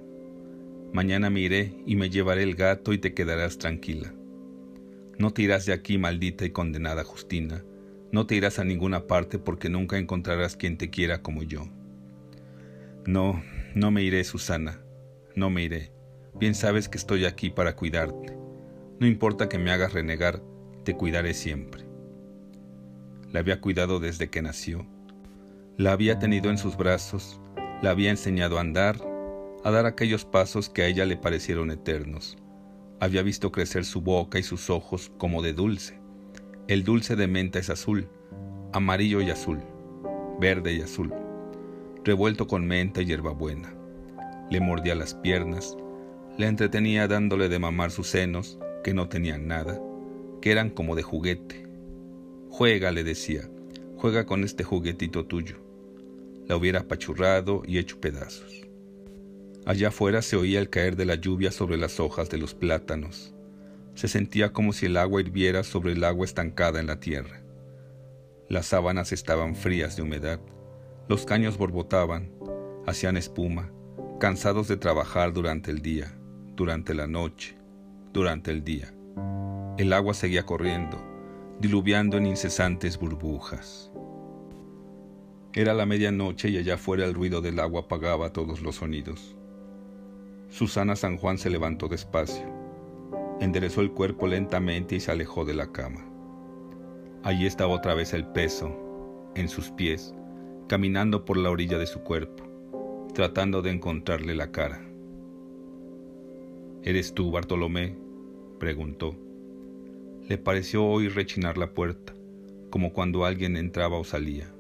Mañana 0.93 1.29
me 1.29 1.41
iré 1.41 1.75
y 1.85 1.97
me 1.97 2.09
llevaré 2.09 2.45
el 2.45 2.55
gato 2.55 2.93
y 2.93 2.99
te 2.99 3.15
quedarás 3.15 3.59
tranquila. 3.59 4.15
No 5.19 5.33
te 5.33 5.43
irás 5.43 5.67
de 5.67 5.73
aquí, 5.73 5.99
maldita 5.99 6.45
y 6.45 6.51
condenada 6.51 7.03
Justina. 7.03 7.65
No 8.13 8.27
te 8.27 8.37
irás 8.37 8.61
a 8.61 8.65
ninguna 8.65 9.09
parte 9.09 9.41
porque 9.41 9.69
nunca 9.69 9.99
encontrarás 9.99 10.57
quien 10.57 10.79
te 10.79 10.91
quiera 10.91 11.23
como 11.23 11.43
yo. 11.43 11.67
No, 13.05 13.43
no 13.75 13.91
me 13.91 14.03
iré, 14.03 14.25
Susana. 14.25 14.81
No 15.35 15.51
me 15.51 15.63
iré. 15.63 15.93
Bien 16.35 16.55
sabes 16.55 16.89
que 16.89 16.99
estoy 16.99 17.25
aquí 17.25 17.51
para 17.51 17.77
cuidarte. 17.77 18.37
No 18.99 19.07
importa 19.07 19.49
que 19.49 19.59
me 19.59 19.71
hagas 19.71 19.93
renegar, 19.93 20.43
te 20.85 20.95
cuidaré 20.95 21.35
siempre. 21.35 21.85
La 23.31 23.41
había 23.41 23.61
cuidado 23.61 23.99
desde 23.99 24.29
que 24.31 24.43
nació. 24.43 24.87
La 25.79 25.93
había 25.93 26.19
tenido 26.19 26.51
en 26.51 26.59
sus 26.59 26.77
brazos, 26.77 27.41
la 27.81 27.91
había 27.91 28.11
enseñado 28.11 28.59
a 28.59 28.61
andar, 28.61 28.97
a 29.65 29.71
dar 29.71 29.87
aquellos 29.87 30.25
pasos 30.25 30.69
que 30.69 30.83
a 30.83 30.87
ella 30.87 31.07
le 31.07 31.17
parecieron 31.17 31.71
eternos. 31.71 32.37
Había 33.01 33.23
visto 33.23 33.51
crecer 33.53 33.85
su 33.85 34.01
boca 34.01 34.39
y 34.39 34.43
sus 34.43 34.71
ojos 34.71 35.11
como 35.19 35.43
de 35.43 35.55
dulce. 35.55 35.99
El 36.69 36.85
dulce 36.85 37.17
de 37.17 37.27
menta 37.27 37.59
es 37.59 37.71
azul, 37.71 38.09
amarillo 38.73 39.21
y 39.21 39.31
azul, 39.31 39.61
verde 40.41 40.75
y 40.75 40.83
azul, 40.83 41.13
revuelto 42.05 42.47
con 42.47 42.67
menta 42.67 43.03
y 43.03 43.07
hierbabuena. 43.07 43.75
Le 44.51 44.61
mordía 44.61 44.95
las 44.95 45.15
piernas, 45.15 45.77
le 46.39 46.47
entretenía 46.47 47.09
dándole 47.09 47.49
de 47.49 47.59
mamar 47.59 47.91
sus 47.91 48.09
senos, 48.09 48.59
que 48.83 48.95
no 48.95 49.09
tenían 49.09 49.47
nada, 49.47 49.81
que 50.41 50.51
eran 50.51 50.71
como 50.71 50.97
de 50.97 51.03
juguete. 51.03 51.67
Juega, 52.49 52.91
le 52.91 53.05
decía, 53.05 53.49
juega 53.97 54.27
con 54.27 54.45
este 54.45 54.65
juguetito 54.65 55.27
tuyo. 55.27 55.57
La 56.49 56.57
hubiera 56.57 56.81
apachurrado 56.81 57.63
y 57.67 57.79
hecho 57.79 58.01
pedazos. 58.01 58.63
Allá 59.65 59.89
afuera 59.89 60.23
se 60.23 60.37
oía 60.37 60.59
el 60.59 60.71
caer 60.71 60.97
de 60.97 61.05
la 61.05 61.15
lluvia 61.15 61.53
sobre 61.53 61.77
las 61.77 62.01
hojas 62.01 62.29
de 62.29 62.39
los 62.39 62.55
plátanos. 62.55 63.33
Se 63.95 64.09
sentía 64.09 64.53
como 64.53 64.73
si 64.73 64.87
el 64.87 64.97
agua 64.97 65.21
hirviera 65.21 65.63
sobre 65.63 65.93
el 65.93 66.03
agua 66.03 66.25
estancada 66.25 66.81
en 66.81 66.89
la 66.89 66.99
tierra. 66.99 67.43
Las 68.49 68.67
sábanas 68.67 69.13
estaban 69.13 69.55
frías 69.55 69.97
de 69.97 70.03
humedad, 70.03 70.41
los 71.09 71.27
caños 71.27 71.59
borbotaban, 71.59 72.31
hacían 72.87 73.17
espuma, 73.17 73.71
cansados 74.21 74.69
de 74.69 74.77
trabajar 74.77 75.33
durante 75.33 75.71
el 75.71 75.83
día, 75.83 76.17
durante 76.55 76.95
la 76.95 77.07
noche, 77.07 77.57
durante 78.13 78.51
el 78.51 78.63
día. 78.63 78.95
El 79.79 79.93
agua 79.93 80.15
seguía 80.15 80.47
corriendo, 80.47 80.99
diluviando 81.59 82.19
en 82.19 82.27
incesantes 82.27 82.99
burbujas. 82.99 83.91
Era 85.55 85.75
la 85.75 85.87
medianoche 85.87 86.49
y 86.49 86.57
allá 86.57 86.75
afuera 86.75 87.05
el 87.05 87.15
ruido 87.15 87.43
del 87.43 87.59
agua 87.59 87.83
apagaba 87.83 88.33
todos 88.33 88.63
los 88.63 88.77
sonidos. 88.77 89.37
Susana 90.49 90.97
San 90.97 91.17
Juan 91.17 91.37
se 91.37 91.51
levantó 91.51 91.89
despacio, 91.89 92.45
enderezó 93.41 93.81
el 93.81 93.91
cuerpo 93.91 94.27
lentamente 94.29 94.95
y 94.95 95.01
se 95.01 95.11
alejó 95.11 95.45
de 95.45 95.55
la 95.55 95.73
cama. 95.73 96.07
Allí 97.25 97.47
estaba 97.47 97.73
otra 97.73 97.95
vez 97.95 98.13
el 98.13 98.27
peso, 98.27 99.31
en 99.35 99.49
sus 99.49 99.71
pies, 99.71 100.15
caminando 100.73 101.27
por 101.27 101.37
la 101.37 101.51
orilla 101.51 101.77
de 101.77 101.87
su 101.87 102.01
cuerpo, 102.01 102.45
tratando 103.13 103.61
de 103.61 103.71
encontrarle 103.71 104.35
la 104.35 104.53
cara. 104.53 104.81
¿Eres 106.83 107.13
tú, 107.13 107.31
Bartolomé? 107.31 107.95
preguntó. 108.59 109.15
Le 110.27 110.39
pareció 110.39 110.87
oír 110.87 111.15
rechinar 111.15 111.59
la 111.59 111.75
puerta, 111.75 112.15
como 112.71 112.95
cuando 112.95 113.27
alguien 113.27 113.59
entraba 113.59 113.99
o 113.99 114.05
salía 114.05 114.51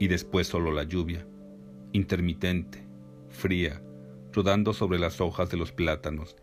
y 0.00 0.08
después 0.08 0.46
solo 0.46 0.72
la 0.72 0.84
lluvia, 0.84 1.26
intermitente, 1.92 2.82
fría, 3.28 3.82
rodando 4.32 4.72
sobre 4.72 4.98
las 4.98 5.20
hojas 5.20 5.50
de 5.50 5.58
los 5.58 5.72
plátanos, 5.72 6.36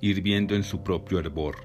hirviendo 0.00 0.54
en 0.54 0.64
su 0.64 0.82
propio 0.82 1.18
hervor. 1.18 1.56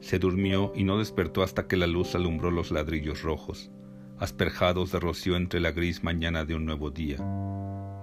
Se 0.00 0.20
durmió 0.20 0.72
y 0.76 0.84
no 0.84 1.00
despertó 1.00 1.42
hasta 1.42 1.66
que 1.66 1.76
la 1.76 1.88
luz 1.88 2.14
alumbró 2.14 2.52
los 2.52 2.70
ladrillos 2.70 3.22
rojos, 3.22 3.72
asperjados 4.18 4.92
de 4.92 5.00
rocío 5.00 5.36
entre 5.36 5.60
la 5.60 5.72
gris 5.72 6.02
mañana 6.02 6.44
de 6.44 6.54
un 6.54 6.64
nuevo 6.64 6.90
día. 6.90 7.18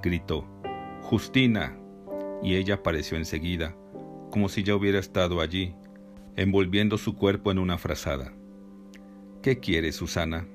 Gritó, 0.01 0.45
Justina, 1.01 1.77
y 2.41 2.55
ella 2.55 2.75
apareció 2.75 3.17
enseguida, 3.17 3.75
como 4.29 4.49
si 4.49 4.63
ya 4.63 4.75
hubiera 4.75 4.99
estado 4.99 5.41
allí, 5.41 5.75
envolviendo 6.35 6.97
su 6.97 7.15
cuerpo 7.15 7.51
en 7.51 7.59
una 7.59 7.77
frazada. 7.77 8.33
¿Qué 9.41 9.59
quiere, 9.59 9.91
Susana? 9.91 10.47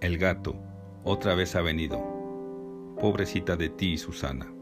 El 0.00 0.18
gato, 0.18 0.56
otra 1.04 1.34
vez 1.34 1.54
ha 1.56 1.62
venido. 1.62 2.00
Pobrecita 3.00 3.56
de 3.56 3.68
ti, 3.68 3.98
Susana. 3.98 4.52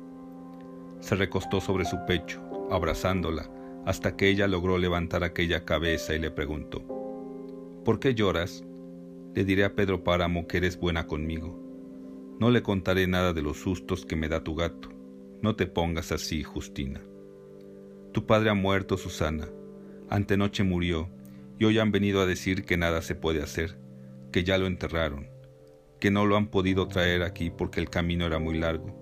Se 1.00 1.16
recostó 1.16 1.60
sobre 1.60 1.84
su 1.84 1.96
pecho, 2.06 2.40
abrazándola, 2.70 3.50
hasta 3.86 4.16
que 4.16 4.28
ella 4.28 4.46
logró 4.46 4.78
levantar 4.78 5.24
aquella 5.24 5.64
cabeza 5.64 6.14
y 6.14 6.18
le 6.18 6.30
preguntó, 6.30 6.82
¿Por 7.84 7.98
qué 7.98 8.14
lloras? 8.14 8.64
Le 9.34 9.44
diré 9.44 9.64
a 9.64 9.74
Pedro 9.74 10.04
Páramo 10.04 10.46
que 10.46 10.58
eres 10.58 10.78
buena 10.78 11.06
conmigo. 11.06 11.58
No 12.38 12.50
le 12.50 12.62
contaré 12.62 13.06
nada 13.06 13.32
de 13.32 13.42
los 13.42 13.58
sustos 13.58 14.06
que 14.06 14.16
me 14.16 14.28
da 14.28 14.42
tu 14.42 14.54
gato. 14.54 14.88
No 15.42 15.56
te 15.56 15.66
pongas 15.66 16.12
así, 16.12 16.42
Justina. 16.42 17.00
Tu 18.12 18.26
padre 18.26 18.50
ha 18.50 18.54
muerto, 18.54 18.96
Susana. 18.96 19.48
Antenoche 20.08 20.64
murió, 20.64 21.08
y 21.58 21.64
hoy 21.64 21.78
han 21.78 21.92
venido 21.92 22.20
a 22.20 22.26
decir 22.26 22.64
que 22.64 22.76
nada 22.76 23.02
se 23.02 23.14
puede 23.14 23.42
hacer, 23.42 23.78
que 24.32 24.42
ya 24.42 24.58
lo 24.58 24.66
enterraron 24.66 25.28
que 26.00 26.10
no 26.10 26.24
lo 26.24 26.36
han 26.36 26.46
podido 26.46 26.88
traer 26.88 27.22
aquí 27.22 27.50
porque 27.50 27.78
el 27.78 27.90
camino 27.90 28.26
era 28.26 28.38
muy 28.38 28.58
largo. 28.58 28.96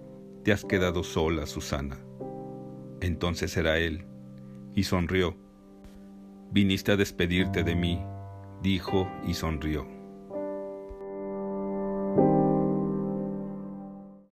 Te 0.45 0.53
has 0.53 0.65
quedado 0.65 1.05
sola, 1.05 1.47
Susana. 1.47 1.99
Entonces 3.01 3.57
era 3.57 3.79
él, 3.79 4.05
y 4.75 4.83
sonrió. 4.83 5.37
Viniste 6.51 6.93
a 6.93 6.97
despedirte 6.97 7.63
de 7.63 7.77
mí, 7.77 8.03
dijo 8.63 9.09
y 9.27 9.35
sonrió. 9.35 9.87